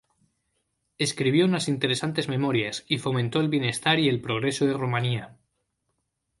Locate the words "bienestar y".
3.49-4.09